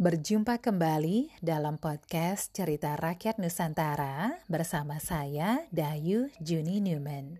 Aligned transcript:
Berjumpa 0.00 0.56
kembali 0.56 1.36
dalam 1.44 1.76
podcast 1.76 2.56
Cerita 2.56 2.96
Rakyat 2.96 3.36
Nusantara 3.36 4.40
bersama 4.48 4.96
saya 4.96 5.68
Dayu 5.68 6.32
Juni 6.40 6.80
Newman. 6.80 7.36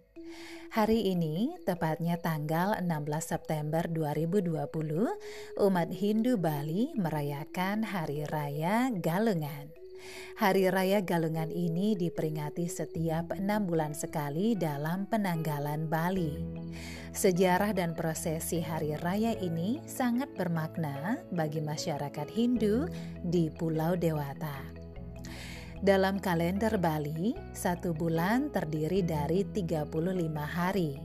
Hari 0.76 1.16
ini, 1.16 1.56
tepatnya 1.64 2.20
tanggal 2.20 2.76
16 2.76 3.08
September 3.24 3.88
2020, 3.88 4.68
umat 5.64 5.88
Hindu 5.96 6.36
Bali 6.36 6.92
merayakan 6.92 7.88
Hari 7.88 8.28
Raya 8.28 8.92
Galungan. 9.00 9.81
Hari 10.32 10.72
Raya 10.72 11.04
Galungan 11.04 11.52
ini 11.52 11.92
diperingati 11.92 12.64
setiap 12.64 13.36
enam 13.36 13.68
bulan 13.68 13.92
sekali 13.92 14.56
dalam 14.56 15.04
penanggalan 15.04 15.92
Bali. 15.92 16.40
Sejarah 17.12 17.76
dan 17.76 17.92
prosesi 17.92 18.64
Hari 18.64 18.96
Raya 18.96 19.36
ini 19.36 19.84
sangat 19.84 20.32
bermakna 20.32 21.20
bagi 21.28 21.60
masyarakat 21.60 22.24
Hindu 22.32 22.88
di 23.20 23.52
Pulau 23.52 23.92
Dewata. 23.92 24.56
Dalam 25.84 26.16
kalender 26.16 26.80
Bali, 26.80 27.36
satu 27.52 27.92
bulan 27.92 28.48
terdiri 28.48 29.04
dari 29.04 29.44
35 29.44 29.84
hari, 30.40 30.96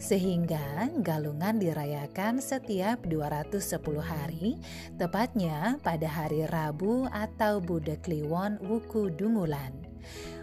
sehingga 0.00 0.88
galungan 1.04 1.60
dirayakan 1.60 2.40
setiap 2.40 3.04
210 3.06 3.58
hari, 4.00 4.56
tepatnya 4.96 5.76
pada 5.84 6.08
hari 6.08 6.48
Rabu 6.48 7.06
atau 7.10 7.60
Bude 7.60 8.00
Kliwon 8.00 8.58
Wuku 8.64 9.12
Dungulan. 9.12 9.90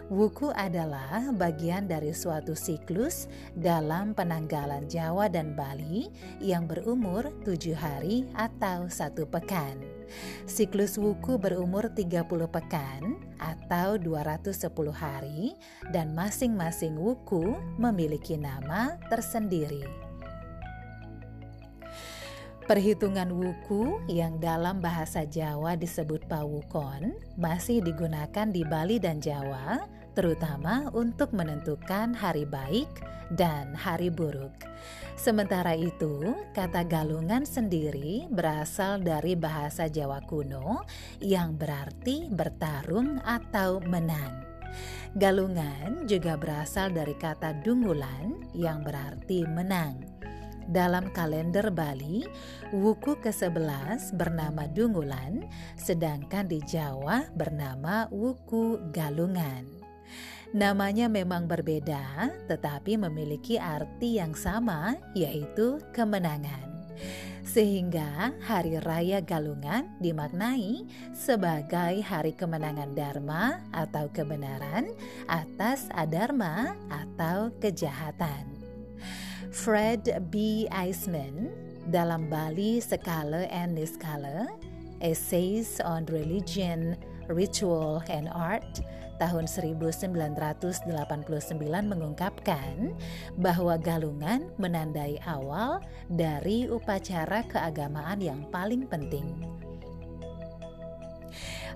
Wuku 0.08 0.48
adalah 0.56 1.28
bagian 1.36 1.84
dari 1.84 2.16
suatu 2.16 2.56
siklus 2.56 3.28
dalam 3.52 4.16
penanggalan 4.16 4.88
Jawa 4.88 5.28
dan 5.28 5.52
Bali 5.52 6.08
yang 6.40 6.64
berumur 6.64 7.28
tujuh 7.44 7.76
hari 7.76 8.24
atau 8.32 8.88
satu 8.88 9.28
pekan. 9.28 9.97
Siklus 10.48 10.96
wuku 10.96 11.36
berumur 11.36 11.92
30 11.92 12.24
pekan 12.48 13.20
atau 13.38 13.96
210 13.96 14.52
hari 14.94 15.54
dan 15.94 16.12
masing-masing 16.16 16.96
wuku 16.98 17.56
memiliki 17.76 18.34
nama 18.36 18.96
tersendiri. 19.08 20.08
Perhitungan 22.68 23.32
wuku 23.32 23.96
yang 24.12 24.36
dalam 24.36 24.84
bahasa 24.84 25.24
Jawa 25.24 25.72
disebut 25.72 26.28
pawukon 26.28 27.16
masih 27.40 27.80
digunakan 27.80 28.44
di 28.44 28.60
Bali 28.60 29.00
dan 29.00 29.24
Jawa 29.24 29.88
terutama 30.18 30.90
untuk 30.98 31.30
menentukan 31.30 32.10
hari 32.10 32.42
baik 32.42 32.90
dan 33.38 33.70
hari 33.78 34.10
buruk. 34.10 34.50
Sementara 35.14 35.78
itu, 35.78 36.34
kata 36.58 36.82
galungan 36.82 37.46
sendiri 37.46 38.26
berasal 38.26 38.98
dari 38.98 39.38
bahasa 39.38 39.86
Jawa 39.86 40.18
kuno 40.26 40.82
yang 41.22 41.54
berarti 41.54 42.26
bertarung 42.34 43.22
atau 43.22 43.78
menang. 43.86 44.42
Galungan 45.14 46.10
juga 46.10 46.34
berasal 46.34 46.90
dari 46.90 47.14
kata 47.14 47.62
dungulan 47.62 48.42
yang 48.58 48.82
berarti 48.82 49.46
menang. 49.46 50.02
Dalam 50.68 51.08
kalender 51.16 51.72
Bali, 51.72 52.28
wuku 52.76 53.16
ke-11 53.24 54.12
bernama 54.12 54.68
Dungulan, 54.68 55.48
sedangkan 55.80 56.44
di 56.44 56.60
Jawa 56.60 57.24
bernama 57.32 58.04
wuku 58.12 58.92
Galungan. 58.92 59.77
Namanya 60.56 61.12
memang 61.12 61.44
berbeda, 61.44 62.32
tetapi 62.48 62.96
memiliki 62.96 63.60
arti 63.60 64.16
yang 64.16 64.32
sama, 64.32 64.96
yaitu 65.12 65.76
kemenangan. 65.92 66.64
Sehingga 67.44 68.32
Hari 68.44 68.80
Raya 68.80 69.20
Galungan 69.20 69.88
dimaknai 70.00 70.88
sebagai 71.16 72.00
hari 72.04 72.32
kemenangan 72.36 72.92
Dharma 72.92 73.60
atau 73.72 74.08
kebenaran 74.12 74.92
atas 75.28 75.88
adharma 75.92 76.76
atau 76.92 77.52
kejahatan. 77.60 78.44
Fred 79.48 80.28
B. 80.28 80.64
Eisman 80.68 81.52
dalam 81.88 82.28
Bali 82.28 82.84
Skala 82.84 83.48
and 83.48 83.76
Niskala, 83.76 84.48
Essays 85.00 85.80
on 85.80 86.04
Religion, 86.08 86.96
Ritual 87.32 88.04
and 88.12 88.28
Art 88.32 88.84
tahun 89.18 89.50
1989 89.50 90.88
mengungkapkan 91.84 92.94
bahwa 93.36 93.74
galungan 93.76 94.48
menandai 94.56 95.18
awal 95.26 95.82
dari 96.06 96.70
upacara 96.70 97.44
keagamaan 97.50 98.22
yang 98.22 98.40
paling 98.48 98.86
penting. 98.86 99.26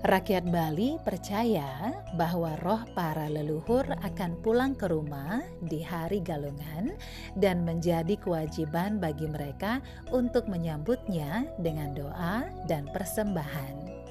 Rakyat 0.03 0.51
Bali 0.51 0.99
percaya 0.99 1.95
bahwa 2.19 2.59
roh 2.59 2.83
para 2.91 3.31
leluhur 3.31 3.87
akan 4.03 4.35
pulang 4.43 4.75
ke 4.75 4.91
rumah 4.91 5.39
di 5.63 5.79
hari 5.79 6.19
Galungan 6.19 6.91
dan 7.39 7.63
menjadi 7.63 8.19
kewajiban 8.19 8.99
bagi 8.99 9.31
mereka 9.31 9.79
untuk 10.11 10.51
menyambutnya 10.51 11.47
dengan 11.55 11.95
doa 11.95 12.43
dan 12.67 12.83
persembahan. 12.91 14.02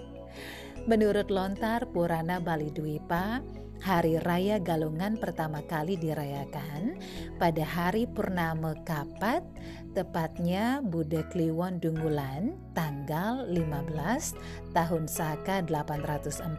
Menurut 0.82 1.30
lontar 1.30 1.86
Purana 1.94 2.42
Bali 2.42 2.66
Dwipa, 2.74 3.38
Hari 3.82 4.18
Raya 4.22 4.58
Galungan 4.62 5.14
pertama 5.14 5.62
kali 5.66 5.94
dirayakan 5.94 6.98
pada 7.38 7.62
hari 7.62 8.06
Purnama 8.06 8.74
Kapat, 8.82 9.46
tepatnya 9.94 10.82
Buddha 10.82 11.22
Kliwon 11.30 11.78
Dungulan, 11.78 12.58
tanggal 12.74 13.46
15 13.46 14.74
tahun 14.74 15.04
Saka 15.06 15.62
804 15.66 16.50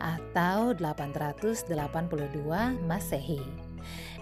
atau 0.00 0.72
882 0.76 1.68
Masehi. 2.84 3.44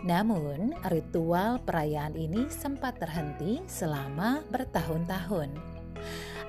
Namun, 0.02 0.74
ritual 0.90 1.62
perayaan 1.62 2.18
ini 2.18 2.50
sempat 2.50 2.98
terhenti 2.98 3.62
selama 3.70 4.42
bertahun-tahun. 4.50 5.71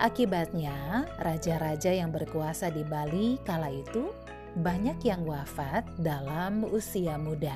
Akibatnya, 0.03 1.07
raja-raja 1.15 1.87
yang 1.87 2.11
berkuasa 2.11 2.67
di 2.67 2.83
Bali 2.83 3.39
kala 3.47 3.71
itu 3.71 4.11
banyak 4.59 4.99
yang 4.99 5.23
wafat 5.23 5.87
dalam 5.95 6.67
usia 6.67 7.15
muda. 7.15 7.55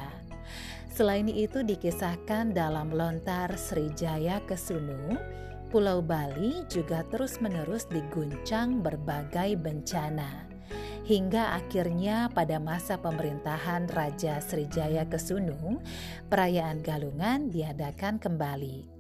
Selain 0.88 1.28
itu 1.28 1.59
dikisahkan 1.59 2.56
dalam 2.56 2.96
lontar 2.96 3.52
Srijaya 3.59 4.40
Kesunu, 4.47 5.19
Pulau 5.68 6.00
Bali 6.00 6.63
juga 6.72 7.03
terus-menerus 7.12 7.84
diguncang 7.91 8.79
berbagai 8.79 9.59
bencana. 9.59 10.47
Hingga 11.03 11.59
akhirnya 11.59 12.31
pada 12.31 12.64
masa 12.64 12.96
pemerintahan 12.96 13.91
Raja 13.91 14.40
Srijaya 14.40 15.03
Kesunu, 15.03 15.84
perayaan 16.31 16.79
Galungan 16.79 17.52
diadakan 17.52 18.24
kembali. 18.24 18.96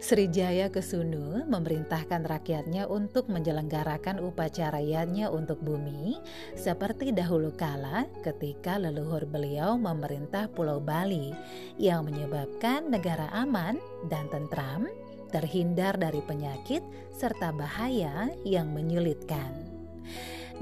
Srijaya 0.00 0.72
Kesunu 0.72 1.44
memerintahkan 1.44 2.24
rakyatnya 2.24 2.88
untuk 2.88 3.28
menyelenggarakan 3.28 4.24
upacaranya 4.24 5.28
untuk 5.28 5.60
bumi 5.60 6.16
seperti 6.56 7.12
dahulu 7.12 7.52
kala 7.52 8.08
ketika 8.24 8.80
leluhur 8.80 9.28
beliau 9.28 9.76
memerintah 9.76 10.48
Pulau 10.56 10.80
Bali 10.80 11.36
yang 11.76 12.08
menyebabkan 12.08 12.88
negara 12.88 13.28
aman 13.36 13.76
dan 14.08 14.24
tentram, 14.32 14.88
terhindar 15.28 16.00
dari 16.00 16.24
penyakit 16.24 16.80
serta 17.12 17.52
bahaya 17.52 18.32
yang 18.48 18.72
menyulitkan. 18.72 19.52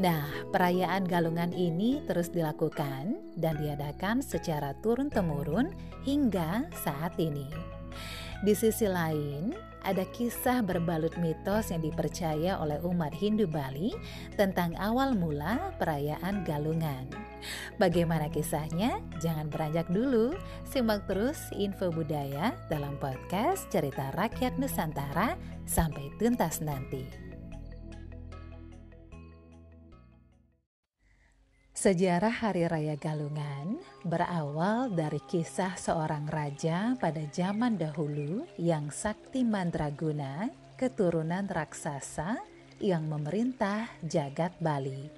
Nah, 0.02 0.26
perayaan 0.50 1.06
galungan 1.06 1.54
ini 1.54 2.02
terus 2.10 2.34
dilakukan 2.34 3.38
dan 3.38 3.54
diadakan 3.62 4.18
secara 4.18 4.74
turun-temurun 4.82 5.70
hingga 6.02 6.66
saat 6.74 7.14
ini. 7.22 7.78
Di 8.38 8.54
sisi 8.54 8.86
lain, 8.86 9.50
ada 9.82 10.06
kisah 10.14 10.62
berbalut 10.62 11.10
mitos 11.18 11.74
yang 11.74 11.82
dipercaya 11.82 12.62
oleh 12.62 12.78
umat 12.86 13.10
Hindu 13.10 13.50
Bali 13.50 13.90
tentang 14.38 14.78
awal 14.78 15.18
mula 15.18 15.74
perayaan 15.82 16.46
Galungan. 16.46 17.10
Bagaimana 17.82 18.30
kisahnya? 18.30 19.02
Jangan 19.18 19.50
beranjak 19.50 19.90
dulu, 19.90 20.38
simak 20.62 21.10
terus 21.10 21.50
info 21.50 21.90
budaya 21.90 22.54
dalam 22.70 22.94
podcast 23.02 23.66
Cerita 23.74 24.14
Rakyat 24.14 24.54
Nusantara 24.54 25.34
sampai 25.66 26.06
tuntas 26.22 26.62
nanti. 26.62 27.28
Sejarah 31.74 32.42
Hari 32.42 32.66
Raya 32.70 32.98
Galungan 32.98 33.78
berawal 34.08 34.88
dari 34.88 35.20
kisah 35.20 35.76
seorang 35.76 36.24
raja 36.32 36.96
pada 36.96 37.20
zaman 37.28 37.76
dahulu 37.76 38.48
yang 38.56 38.88
sakti 38.88 39.44
mandraguna, 39.44 40.48
keturunan 40.80 41.44
raksasa 41.44 42.40
yang 42.80 43.04
memerintah 43.04 43.92
jagat 44.00 44.56
Bali. 44.64 45.12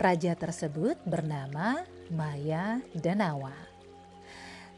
Raja 0.00 0.32
tersebut 0.32 0.96
bernama 1.04 1.84
Maya 2.08 2.80
Denawa. 2.96 3.52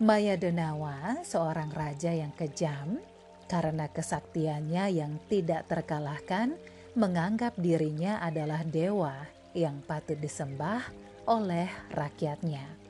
Maya 0.02 0.34
Denawa 0.34 1.22
seorang 1.22 1.70
raja 1.70 2.10
yang 2.10 2.34
kejam, 2.34 3.00
karena 3.46 3.86
kesaktiannya 3.86 4.84
yang 4.92 5.16
tidak 5.30 5.70
terkalahkan, 5.70 6.58
menganggap 6.98 7.54
dirinya 7.54 8.18
adalah 8.18 8.66
dewa 8.66 9.14
yang 9.54 9.78
patut 9.86 10.18
disembah 10.18 10.84
oleh 11.24 11.70
rakyatnya. 11.94 12.85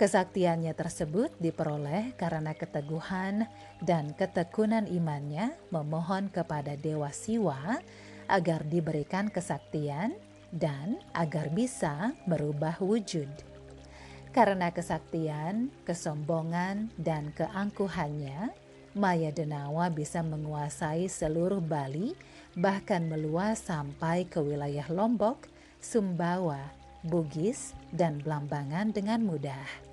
Kesaktiannya 0.00 0.72
tersebut 0.72 1.28
diperoleh 1.44 2.16
karena 2.16 2.56
keteguhan 2.56 3.44
dan 3.84 4.16
ketekunan 4.16 4.88
imannya 4.88 5.52
memohon 5.68 6.32
kepada 6.32 6.72
Dewa 6.72 7.12
Siwa 7.12 7.76
agar 8.24 8.64
diberikan 8.64 9.28
kesaktian 9.28 10.16
dan 10.48 10.96
agar 11.12 11.52
bisa 11.52 12.16
merubah 12.24 12.80
wujud. 12.80 13.28
Karena 14.32 14.72
kesaktian, 14.72 15.68
kesombongan, 15.84 16.88
dan 16.96 17.36
keangkuhannya, 17.36 18.56
Maya 18.96 19.28
Denawa 19.36 19.92
bisa 19.92 20.24
menguasai 20.24 21.12
seluruh 21.12 21.60
Bali, 21.60 22.16
bahkan 22.56 23.04
meluas 23.04 23.60
sampai 23.68 24.24
ke 24.24 24.40
wilayah 24.40 24.88
Lombok, 24.88 25.44
Sumbawa, 25.76 26.72
Bugis, 27.04 27.76
dan 27.92 28.16
Blambangan 28.24 28.96
dengan 28.96 29.20
mudah. 29.28 29.89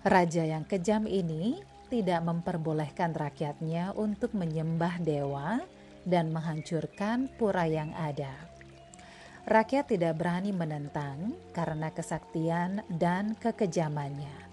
Raja 0.00 0.48
yang 0.48 0.64
kejam 0.64 1.04
ini 1.04 1.60
tidak 1.92 2.24
memperbolehkan 2.24 3.12
rakyatnya 3.12 3.92
untuk 3.92 4.32
menyembah 4.32 4.96
dewa 5.04 5.60
dan 6.08 6.32
menghancurkan 6.32 7.28
pura 7.36 7.68
yang 7.68 7.92
ada. 7.92 8.32
Rakyat 9.44 9.92
tidak 9.92 10.16
berani 10.16 10.56
menentang 10.56 11.36
karena 11.52 11.92
kesaktian 11.92 12.80
dan 12.88 13.36
kekejamannya. 13.36 14.48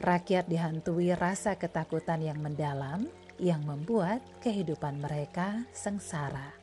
Rakyat 0.00 0.48
dihantui 0.48 1.12
rasa 1.12 1.60
ketakutan 1.60 2.24
yang 2.24 2.40
mendalam 2.40 3.04
yang 3.36 3.60
membuat 3.68 4.24
kehidupan 4.40 4.96
mereka 4.96 5.60
sengsara 5.76 6.56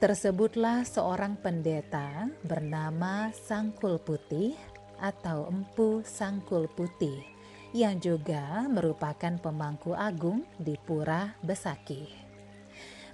tersebutlah 0.00 0.80
seorang 0.88 1.36
pendeta 1.36 2.24
bernama 2.40 3.28
Sangkul 3.36 4.00
Putih 4.00 4.56
atau 5.00 5.48
Empu 5.48 6.04
Sangkul 6.04 6.68
Putih 6.68 7.24
yang 7.72 7.98
juga 7.98 8.68
merupakan 8.68 9.34
pemangku 9.40 9.96
agung 9.96 10.44
di 10.60 10.76
Pura 10.76 11.34
Besaki. 11.42 12.06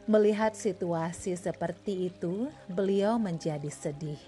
Melihat 0.07 0.55
situasi 0.55 1.35
seperti 1.35 2.11
itu, 2.11 2.51
beliau 2.71 3.19
menjadi 3.19 3.71
sedih 3.71 4.19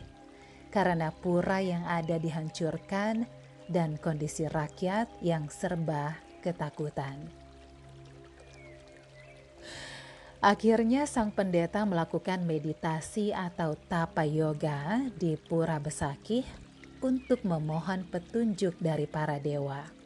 karena 0.68 1.08
pura 1.12 1.64
yang 1.64 1.84
ada 1.88 2.20
dihancurkan 2.20 3.24
dan 3.68 3.96
kondisi 4.00 4.48
rakyat 4.48 5.08
yang 5.24 5.48
serba 5.48 6.16
ketakutan. 6.40 7.16
Akhirnya 10.38 11.02
sang 11.10 11.34
pendeta 11.34 11.82
melakukan 11.82 12.46
meditasi 12.46 13.34
atau 13.34 13.74
tapa 13.74 14.22
yoga 14.22 15.02
di 15.18 15.34
Pura 15.34 15.82
Besakih 15.82 16.46
untuk 17.02 17.42
memohon 17.46 18.06
petunjuk 18.08 18.78
dari 18.78 19.06
para 19.06 19.38
dewa. 19.42 19.98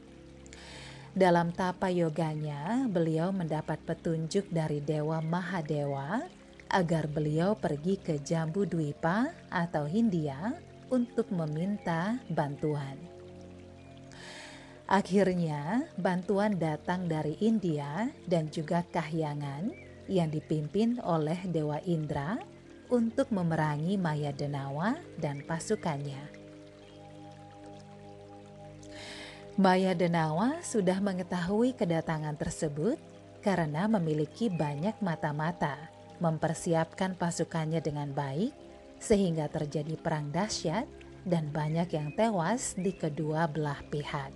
Dalam 1.12 1.52
tapa 1.52 1.92
yoganya, 1.92 2.88
beliau 2.88 3.36
mendapat 3.36 3.76
petunjuk 3.84 4.48
dari 4.48 4.80
Dewa 4.80 5.20
Mahadewa 5.20 6.24
agar 6.72 7.04
beliau 7.04 7.52
pergi 7.52 8.00
ke 8.00 8.16
Jambu 8.16 8.64
Dwipa 8.64 9.28
atau 9.52 9.84
Hindia 9.84 10.56
untuk 10.88 11.28
meminta 11.28 12.16
bantuan. 12.32 12.96
Akhirnya, 14.88 15.84
bantuan 16.00 16.56
datang 16.56 17.04
dari 17.04 17.36
India 17.44 18.08
dan 18.24 18.48
juga 18.48 18.80
Kahyangan 18.88 19.68
yang 20.08 20.32
dipimpin 20.32 20.96
oleh 21.04 21.36
Dewa 21.44 21.76
Indra 21.84 22.40
untuk 22.88 23.28
memerangi 23.36 24.00
Maya 24.00 24.32
Denawa 24.32 24.96
dan 25.20 25.44
pasukannya. 25.44 26.31
Maya 29.60 29.92
Denawa 29.92 30.64
sudah 30.64 30.96
mengetahui 31.04 31.76
kedatangan 31.76 32.40
tersebut 32.40 32.96
karena 33.44 33.84
memiliki 33.84 34.48
banyak 34.48 34.96
mata-mata, 35.04 35.76
mempersiapkan 36.24 37.12
pasukannya 37.20 37.84
dengan 37.84 38.16
baik 38.16 38.56
sehingga 38.96 39.52
terjadi 39.52 40.00
perang 40.00 40.32
dahsyat 40.32 40.88
dan 41.28 41.52
banyak 41.52 41.84
yang 41.92 42.16
tewas 42.16 42.72
di 42.80 42.96
kedua 42.96 43.44
belah 43.44 43.76
pihak. 43.92 44.32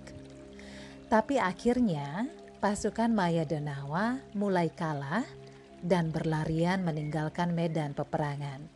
Tapi 1.09 1.41
akhirnya 1.41 2.29
pasukan 2.61 3.09
Maya 3.09 3.41
Denawa 3.41 4.21
mulai 4.37 4.69
kalah 4.69 5.25
dan 5.81 6.13
berlarian 6.13 6.85
meninggalkan 6.85 7.57
medan 7.57 7.97
peperangan. 7.97 8.69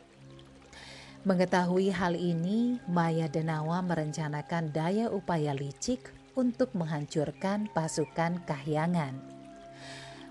Mengetahui 1.22 1.94
hal 1.94 2.18
ini, 2.18 2.82
Maya 2.90 3.30
Denawa 3.30 3.78
merencanakan 3.78 4.74
daya 4.74 5.06
upaya 5.06 5.54
licik 5.54 6.21
untuk 6.36 6.72
menghancurkan 6.72 7.68
pasukan 7.72 8.40
Kahyangan. 8.48 9.18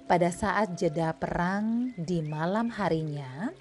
Pada 0.10 0.30
saat 0.34 0.76
jeda 0.76 1.16
perang 1.16 1.96
di 1.96 2.20
malam 2.20 2.68
harinya, 2.74 3.54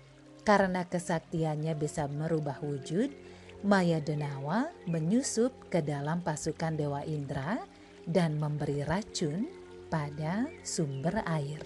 karena 0.42 0.82
kesaktiannya 0.88 1.78
bisa 1.78 2.10
merubah 2.10 2.58
wujud, 2.58 3.12
Maya 3.60 4.00
Denawa 4.00 4.72
menyusup 4.88 5.52
ke 5.68 5.84
dalam 5.84 6.24
pasukan 6.24 6.74
Dewa 6.74 7.04
Indra 7.04 7.60
dan 8.08 8.40
memberi 8.40 8.82
racun 8.82 9.46
pada 9.92 10.48
sumber 10.64 11.20
air. 11.28 11.60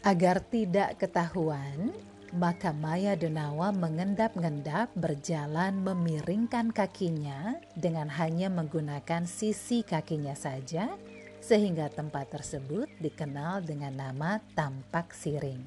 Agar 0.00 0.40
tidak 0.48 1.00
ketahuan, 1.00 1.92
maka 2.34 2.74
Maya 2.74 3.14
Denawa 3.14 3.70
mengendap-endap 3.70 4.90
berjalan 4.98 5.86
memiringkan 5.86 6.74
kakinya 6.74 7.62
dengan 7.78 8.10
hanya 8.10 8.50
menggunakan 8.50 9.22
sisi 9.22 9.86
kakinya 9.86 10.34
saja 10.34 10.98
sehingga 11.38 11.86
tempat 11.94 12.34
tersebut 12.34 12.90
dikenal 12.98 13.62
dengan 13.62 13.94
nama 13.94 14.42
Tampak 14.58 15.14
Siring. 15.14 15.62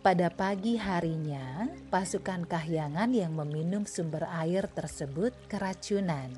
Pada 0.00 0.32
pagi 0.32 0.80
harinya, 0.80 1.68
pasukan 1.92 2.48
kahyangan 2.48 3.12
yang 3.12 3.36
meminum 3.36 3.84
sumber 3.84 4.24
air 4.32 4.64
tersebut 4.72 5.36
keracunan. 5.44 6.32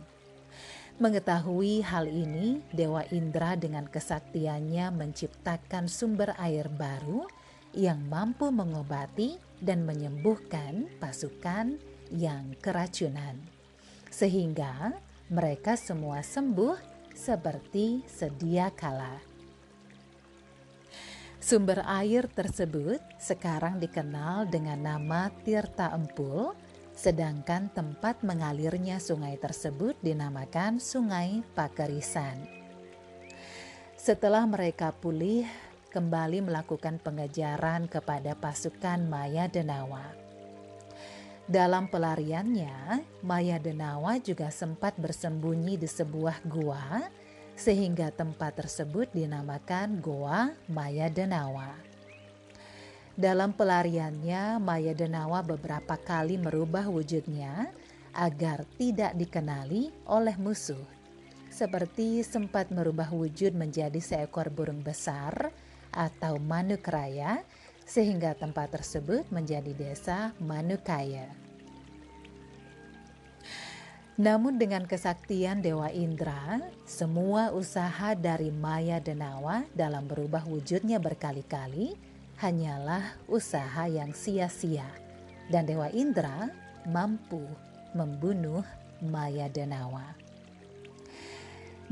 Mengetahui 0.98 1.86
hal 1.86 2.10
ini, 2.10 2.58
Dewa 2.74 3.06
Indra 3.14 3.54
dengan 3.54 3.86
kesaktiannya 3.86 4.90
menciptakan 4.90 5.86
sumber 5.86 6.34
air 6.42 6.66
baru 6.66 7.22
yang 7.72 8.00
mampu 8.08 8.52
mengobati 8.52 9.36
dan 9.60 9.84
menyembuhkan 9.88 10.88
pasukan 11.00 11.76
yang 12.12 12.52
keracunan, 12.60 13.40
sehingga 14.12 14.96
mereka 15.32 15.76
semua 15.80 16.20
sembuh 16.20 16.76
seperti 17.16 18.04
sedia 18.04 18.68
kala. 18.72 19.20
Sumber 21.42 21.82
air 21.88 22.30
tersebut 22.30 23.02
sekarang 23.18 23.82
dikenal 23.82 24.46
dengan 24.46 24.78
nama 24.78 25.26
Tirta 25.42 25.90
Empul 25.90 26.54
sedangkan 26.92 27.72
tempat 27.72 28.20
mengalirnya 28.22 29.00
sungai 29.00 29.40
tersebut 29.40 29.96
dinamakan 30.04 30.78
Sungai 30.78 31.40
Pakerisan. 31.56 32.46
Setelah 33.96 34.44
mereka 34.46 34.92
pulih, 34.92 35.48
kembali 35.92 36.40
melakukan 36.48 36.96
pengejaran 37.04 37.84
kepada 37.84 38.32
pasukan 38.32 39.04
Maya 39.04 39.44
Denawa. 39.44 40.08
Dalam 41.44 41.92
pelariannya, 41.92 43.04
Maya 43.20 43.60
Denawa 43.60 44.16
juga 44.16 44.48
sempat 44.48 44.96
bersembunyi 44.96 45.76
di 45.76 45.84
sebuah 45.84 46.48
gua, 46.48 47.04
sehingga 47.52 48.08
tempat 48.08 48.64
tersebut 48.64 49.12
dinamakan 49.12 50.00
Goa 50.00 50.56
Maya 50.72 51.12
Denawa. 51.12 51.76
Dalam 53.12 53.52
pelariannya, 53.52 54.56
Maya 54.64 54.96
Denawa 54.96 55.44
beberapa 55.44 56.00
kali 56.00 56.40
merubah 56.40 56.88
wujudnya 56.88 57.68
agar 58.16 58.64
tidak 58.80 59.12
dikenali 59.12 59.92
oleh 60.08 60.40
musuh. 60.40 60.80
Seperti 61.52 62.24
sempat 62.24 62.72
merubah 62.72 63.12
wujud 63.12 63.52
menjadi 63.52 64.00
seekor 64.00 64.48
burung 64.48 64.80
besar 64.80 65.52
atau 65.92 66.40
manukraya 66.40 67.44
sehingga 67.84 68.32
tempat 68.32 68.72
tersebut 68.72 69.28
menjadi 69.28 69.76
desa 69.76 70.32
Manukaya. 70.40 71.28
Namun 74.16 74.60
dengan 74.60 74.84
kesaktian 74.84 75.64
Dewa 75.64 75.88
Indra, 75.88 76.60
semua 76.84 77.48
usaha 77.52 78.12
dari 78.12 78.52
Maya 78.52 79.00
Denawa 79.00 79.64
dalam 79.72 80.04
berubah 80.04 80.44
wujudnya 80.44 81.00
berkali-kali 81.00 81.96
hanyalah 82.36 83.16
usaha 83.24 83.88
yang 83.88 84.12
sia-sia 84.12 84.86
dan 85.48 85.64
Dewa 85.64 85.88
Indra 85.90 86.52
mampu 86.86 87.40
membunuh 87.96 88.62
Maya 89.00 89.48
Denawa. 89.48 90.21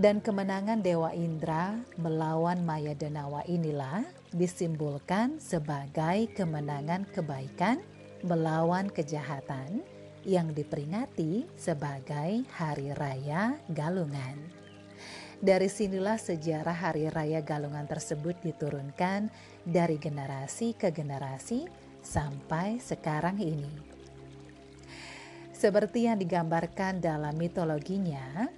Dan 0.00 0.24
kemenangan 0.24 0.80
Dewa 0.80 1.12
Indra 1.12 1.76
melawan 2.00 2.64
Maya 2.64 2.96
Denawa 2.96 3.44
inilah 3.44 4.00
disimbolkan 4.32 5.36
sebagai 5.36 6.24
kemenangan 6.32 7.04
kebaikan 7.12 7.84
melawan 8.24 8.88
kejahatan 8.88 9.84
yang 10.24 10.56
diperingati 10.56 11.44
sebagai 11.52 12.48
Hari 12.48 12.96
Raya 12.96 13.60
Galungan. 13.68 14.40
Dari 15.36 15.68
sinilah 15.68 16.16
sejarah 16.16 16.80
Hari 16.80 17.12
Raya 17.12 17.44
Galungan 17.44 17.84
tersebut 17.84 18.40
diturunkan 18.40 19.28
dari 19.68 20.00
generasi 20.00 20.80
ke 20.80 20.88
generasi 20.96 21.68
sampai 22.00 22.80
sekarang 22.80 23.36
ini. 23.36 23.68
Seperti 25.52 26.08
yang 26.08 26.16
digambarkan 26.16 27.04
dalam 27.04 27.36
mitologinya, 27.36 28.48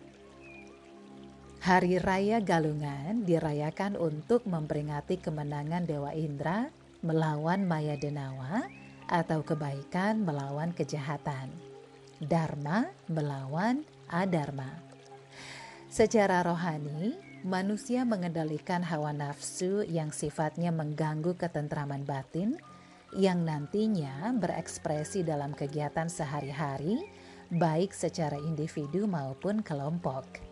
Hari 1.63 2.03
Raya 2.03 2.43
Galungan 2.43 3.23
dirayakan 3.23 3.95
untuk 3.95 4.43
memperingati 4.51 5.23
kemenangan 5.23 5.87
Dewa 5.87 6.11
Indra 6.11 6.67
melawan 7.07 7.71
Maya 7.71 7.95
Denawa 7.95 8.67
atau 9.07 9.47
kebaikan 9.47 10.27
melawan 10.27 10.75
kejahatan. 10.75 11.55
Dharma 12.19 12.91
melawan 13.07 13.87
adharma. 14.11 14.75
Secara 15.87 16.43
rohani, 16.43 17.15
manusia 17.47 18.03
mengendalikan 18.03 18.83
hawa 18.83 19.15
nafsu 19.15 19.87
yang 19.87 20.11
sifatnya 20.11 20.75
mengganggu 20.75 21.39
ketentraman 21.39 22.03
batin 22.03 22.59
yang 23.15 23.47
nantinya 23.47 24.35
berekspresi 24.35 25.23
dalam 25.23 25.55
kegiatan 25.55 26.11
sehari-hari 26.11 27.07
baik 27.55 27.95
secara 27.95 28.35
individu 28.35 29.07
maupun 29.07 29.63
kelompok. 29.63 30.52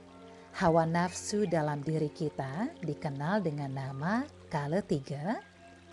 Hawa 0.50 0.82
nafsu 0.82 1.46
dalam 1.46 1.78
diri 1.78 2.10
kita 2.10 2.74
dikenal 2.82 3.38
dengan 3.38 3.70
nama 3.70 4.26
kala 4.50 4.82
tiga, 4.82 5.38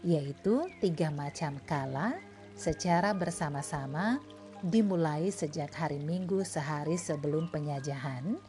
yaitu 0.01 0.65
tiga 0.81 1.13
macam 1.13 1.61
kala 1.69 2.17
secara 2.57 3.13
bersama-sama 3.13 4.17
dimulai 4.65 5.29
sejak 5.29 5.69
hari 5.77 6.01
Minggu 6.01 6.41
sehari 6.41 6.97
sebelum 6.97 7.53
penyajahan, 7.53 8.41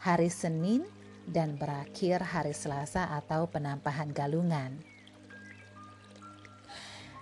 hari 0.00 0.32
Senin, 0.32 0.88
dan 1.28 1.60
berakhir 1.60 2.24
hari 2.24 2.56
Selasa 2.56 3.12
atau 3.12 3.44
penampahan 3.44 4.10
galungan. 4.10 4.80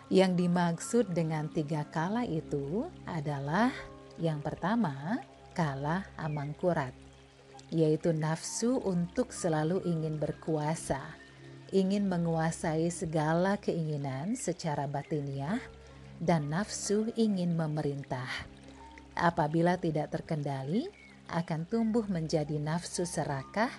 Yang 0.07 0.33
dimaksud 0.47 1.05
dengan 1.11 1.51
tiga 1.51 1.83
kala 1.91 2.23
itu 2.25 2.87
adalah 3.11 3.75
yang 4.23 4.39
pertama, 4.39 5.19
kala 5.53 6.07
amangkurat 6.15 7.10
yaitu 7.71 8.11
nafsu 8.11 8.83
untuk 8.83 9.31
selalu 9.31 9.83
ingin 9.87 10.19
berkuasa, 10.19 11.00
ingin 11.71 12.11
menguasai 12.11 12.91
segala 12.91 13.57
keinginan 13.62 14.35
secara 14.35 14.91
batiniah, 14.91 15.62
dan 16.19 16.50
nafsu 16.50 17.09
ingin 17.15 17.55
memerintah. 17.55 18.29
Apabila 19.15 19.79
tidak 19.79 20.12
terkendali, 20.12 20.91
akan 21.31 21.65
tumbuh 21.71 22.05
menjadi 22.11 22.59
nafsu 22.59 23.07
serakah 23.07 23.71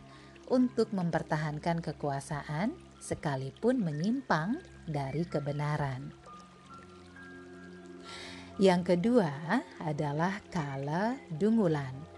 untuk 0.48 0.95
mempertahankan 0.95 1.83
kekuasaan, 1.83 2.71
sekalipun 3.03 3.83
menyimpang 3.83 4.60
dari 4.88 5.27
kebenaran. 5.27 6.15
Yang 8.62 8.95
kedua 8.95 9.31
adalah 9.81 10.38
kala 10.53 11.17
dungulan 11.33 12.11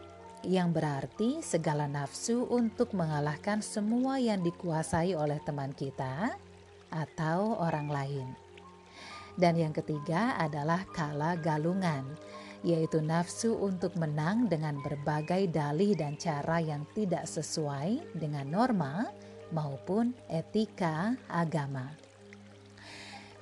yang 0.44 0.76
berarti 0.76 1.40
segala 1.40 1.88
nafsu 1.88 2.44
untuk 2.52 2.92
mengalahkan 2.92 3.64
semua 3.64 4.20
yang 4.20 4.44
dikuasai 4.44 5.16
oleh 5.16 5.40
teman 5.48 5.72
kita 5.72 6.36
atau 6.92 7.58
orang 7.58 7.88
lain. 7.88 8.28
Dan 9.34 9.58
yang 9.58 9.74
ketiga 9.74 10.38
adalah 10.38 10.86
kala 10.94 11.34
galungan, 11.40 12.06
yaitu 12.62 13.02
nafsu 13.02 13.58
untuk 13.58 13.98
menang 13.98 14.46
dengan 14.46 14.78
berbagai 14.84 15.50
dalih 15.50 15.98
dan 15.98 16.16
cara 16.22 16.62
yang 16.62 16.86
tidak 16.94 17.26
sesuai 17.26 18.14
dengan 18.14 18.46
norma 18.46 19.10
maupun 19.50 20.14
etika 20.30 21.18
agama. 21.28 21.92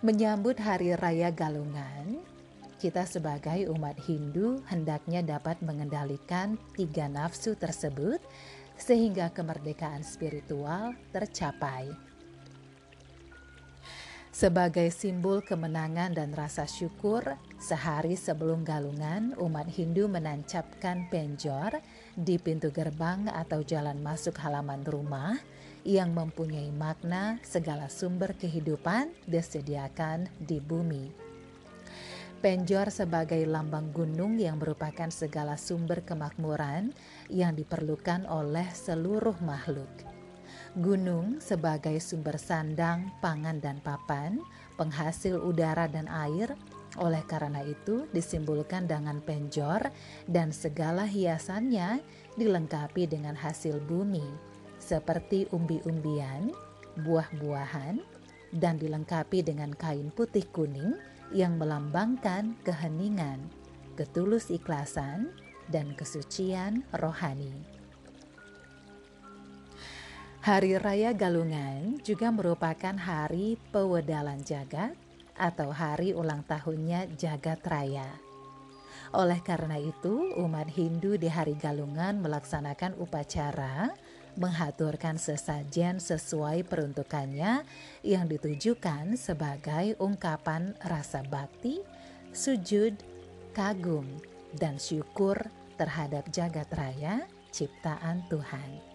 Menyambut 0.01 0.57
Hari 0.57 0.97
Raya 0.97 1.29
Galungan, 1.29 2.25
kita 2.81 3.05
sebagai 3.05 3.69
umat 3.69 3.93
Hindu 4.09 4.57
hendaknya 4.65 5.21
dapat 5.21 5.61
mengendalikan 5.61 6.57
tiga 6.73 7.05
nafsu 7.05 7.53
tersebut 7.53 8.17
sehingga 8.73 9.29
kemerdekaan 9.29 10.01
spiritual 10.01 10.97
tercapai. 11.13 11.93
Sebagai 14.33 14.89
simbol 14.89 15.45
kemenangan 15.45 16.17
dan 16.17 16.33
rasa 16.33 16.65
syukur, 16.65 17.21
sehari 17.61 18.17
sebelum 18.17 18.65
galungan, 18.65 19.37
umat 19.37 19.69
Hindu 19.69 20.09
menancapkan 20.09 21.05
penjor 21.13 21.77
di 22.17 22.41
pintu 22.41 22.73
gerbang 22.73 23.29
atau 23.29 23.61
jalan 23.61 24.01
masuk 24.01 24.33
halaman 24.41 24.81
rumah 24.81 25.37
yang 25.85 26.17
mempunyai 26.17 26.73
makna 26.73 27.37
segala 27.45 27.85
sumber 27.93 28.33
kehidupan 28.33 29.13
disediakan 29.29 30.25
di 30.41 30.57
bumi. 30.57 31.30
Penjor 32.41 32.89
sebagai 32.89 33.37
lambang 33.45 33.93
gunung 33.93 34.33
yang 34.41 34.57
merupakan 34.57 35.13
segala 35.13 35.61
sumber 35.61 36.01
kemakmuran 36.01 36.89
yang 37.29 37.53
diperlukan 37.53 38.25
oleh 38.25 38.65
seluruh 38.73 39.37
makhluk. 39.45 39.85
Gunung 40.73 41.37
sebagai 41.37 42.01
sumber 42.01 42.41
sandang, 42.41 43.13
pangan, 43.21 43.61
dan 43.61 43.77
papan, 43.85 44.41
penghasil 44.73 45.37
udara 45.37 45.85
dan 45.85 46.09
air, 46.09 46.57
oleh 46.97 47.21
karena 47.29 47.61
itu 47.61 48.09
disimbolkan 48.09 48.89
dengan 48.89 49.21
penjor 49.21 49.93
dan 50.25 50.49
segala 50.49 51.05
hiasannya 51.05 52.01
dilengkapi 52.41 53.05
dengan 53.05 53.37
hasil 53.37 53.77
bumi 53.85 54.25
seperti 54.81 55.45
umbi-umbian, 55.53 56.49
buah-buahan, 57.05 58.01
dan 58.57 58.81
dilengkapi 58.81 59.45
dengan 59.45 59.77
kain 59.77 60.09
putih 60.09 60.43
kuning 60.49 60.97
yang 61.31 61.55
melambangkan 61.55 62.55
keheningan, 62.63 63.47
ketulus 63.95 64.51
ikhlasan, 64.51 65.31
dan 65.71 65.95
kesucian 65.95 66.83
rohani. 66.95 67.51
Hari 70.41 70.81
Raya 70.81 71.13
Galungan 71.13 72.01
juga 72.01 72.33
merupakan 72.33 72.97
hari 72.97 73.61
pewedalan 73.69 74.41
jagat 74.41 74.97
atau 75.37 75.69
hari 75.69 76.17
ulang 76.17 76.41
tahunnya 76.43 77.13
jagat 77.13 77.61
raya. 77.61 78.09
Oleh 79.11 79.37
karena 79.43 79.75
itu, 79.75 80.33
umat 80.39 80.71
Hindu 80.71 81.19
di 81.19 81.27
hari 81.27 81.53
Galungan 81.59 82.23
melaksanakan 82.23 82.95
upacara 82.97 83.91
menghaturkan 84.39 85.19
sesajen 85.19 85.99
sesuai 85.99 86.63
peruntukannya 86.67 87.63
yang 88.05 88.25
ditujukan 88.29 89.19
sebagai 89.19 89.95
ungkapan 89.99 90.75
rasa 90.85 91.25
bakti, 91.27 91.83
sujud, 92.31 92.95
kagum, 93.51 94.07
dan 94.55 94.79
syukur 94.79 95.39
terhadap 95.75 96.27
jagat 96.29 96.67
raya 96.71 97.27
ciptaan 97.51 98.23
Tuhan. 98.31 98.91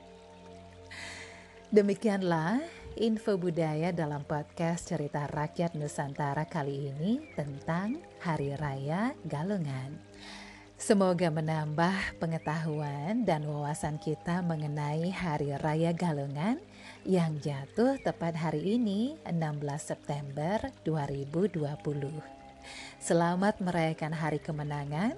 Demikianlah 1.66 2.62
info 2.96 3.36
budaya 3.36 3.92
dalam 3.92 4.24
podcast 4.24 4.88
cerita 4.88 5.28
rakyat 5.28 5.76
Nusantara 5.76 6.46
kali 6.48 6.88
ini 6.94 7.20
tentang 7.34 8.00
Hari 8.22 8.54
Raya 8.56 9.12
Galungan. 9.26 9.98
Semoga 10.76 11.32
menambah 11.32 12.20
pengetahuan 12.20 13.24
dan 13.24 13.48
wawasan 13.48 13.96
kita 13.96 14.44
mengenai 14.44 15.08
Hari 15.08 15.56
Raya 15.56 15.96
Galungan 15.96 16.60
yang 17.00 17.40
jatuh 17.40 17.96
tepat 18.04 18.36
hari 18.36 18.76
ini 18.76 19.16
16 19.24 19.56
September 19.80 20.60
2020. 20.84 21.72
Selamat 23.00 23.56
merayakan 23.64 24.12
hari 24.20 24.36
kemenangan. 24.36 25.16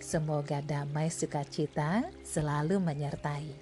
Semoga 0.00 0.64
damai 0.64 1.12
sukacita 1.12 2.08
selalu 2.24 2.80
menyertai. 2.80 3.52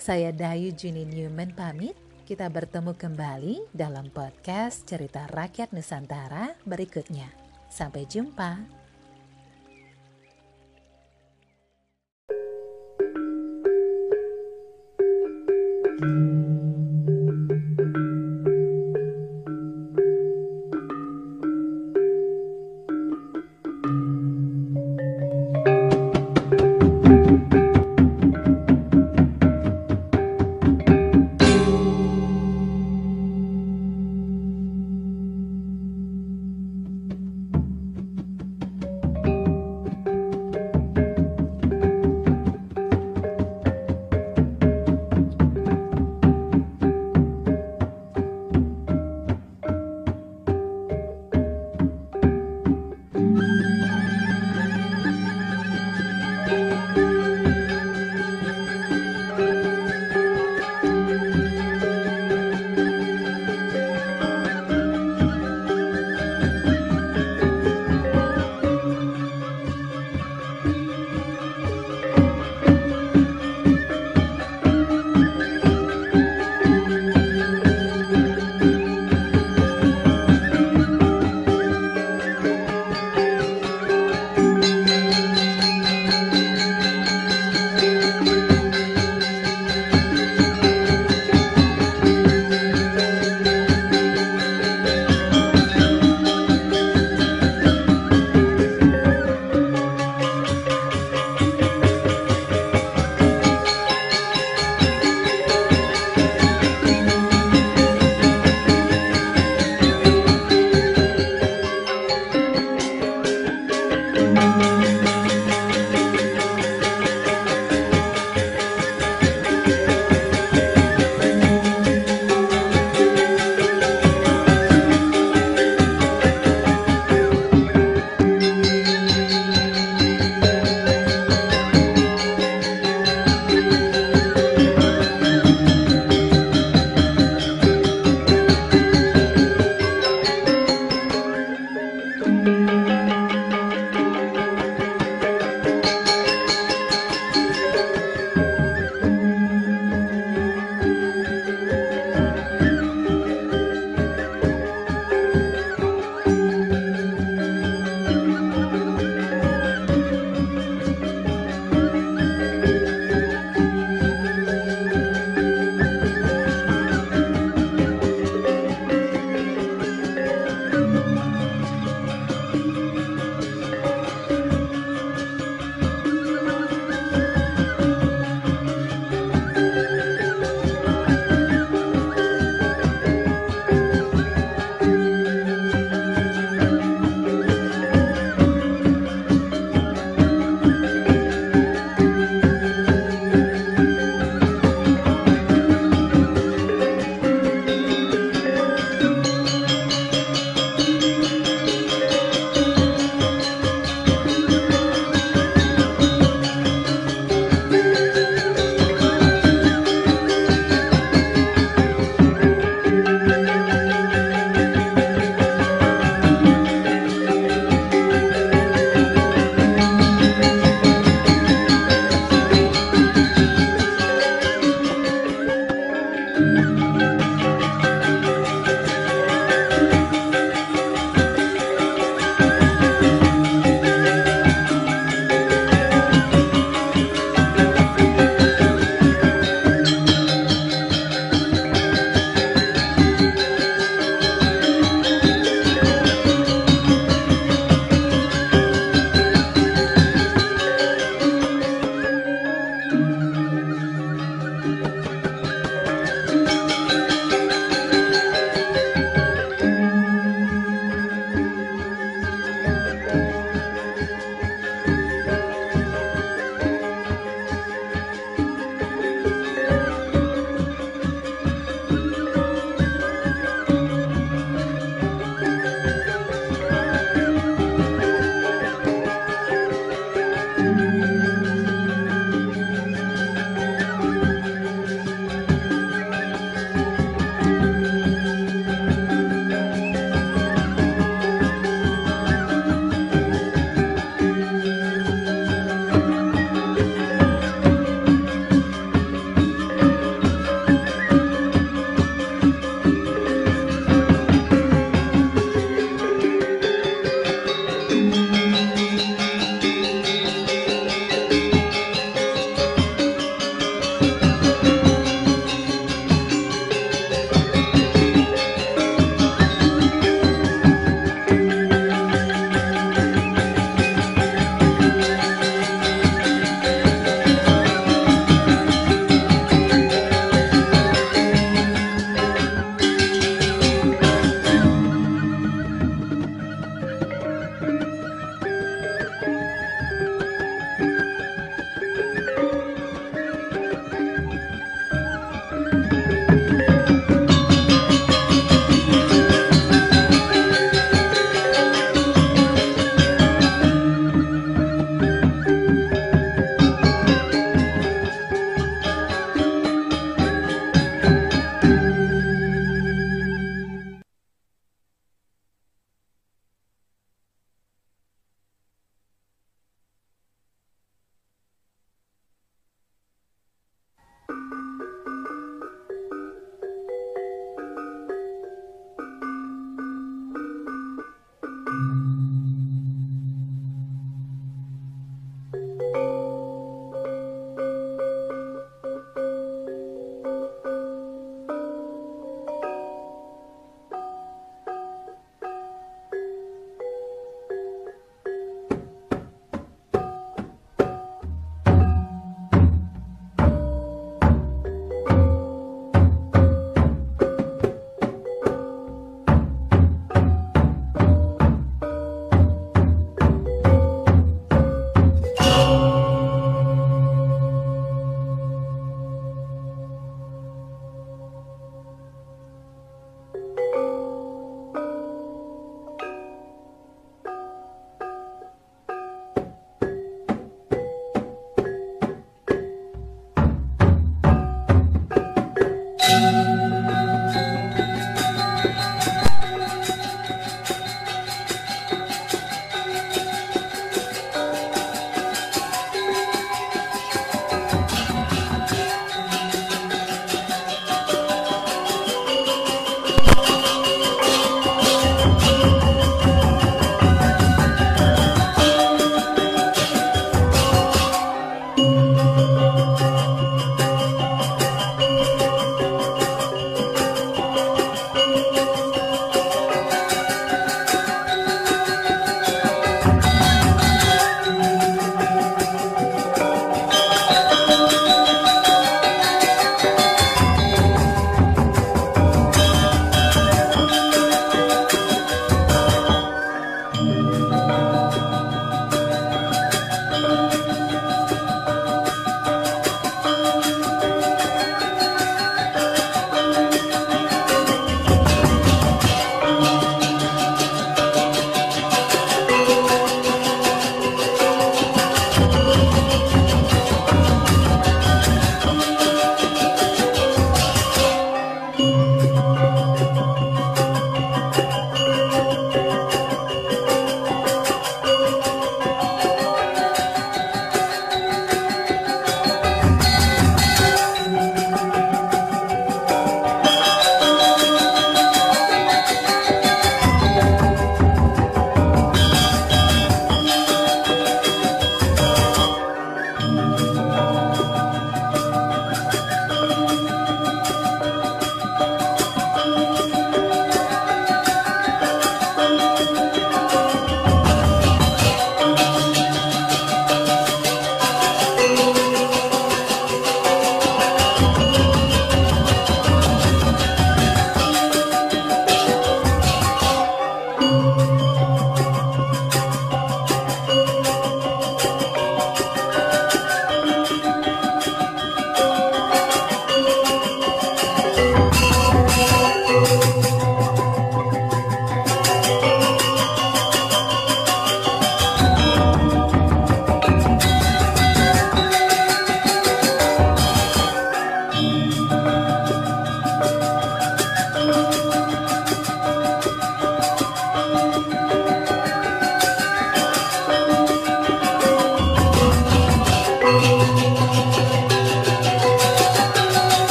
Saya 0.00 0.32
Dayu 0.32 0.72
Juni 0.72 1.04
Newman 1.04 1.52
pamit. 1.52 1.92
Kita 2.24 2.48
bertemu 2.48 2.96
kembali 2.96 3.68
dalam 3.76 4.08
podcast 4.08 4.88
Cerita 4.88 5.28
Rakyat 5.28 5.76
Nusantara 5.76 6.56
berikutnya. 6.64 7.28
Sampai 7.68 8.08
jumpa. 8.08 8.73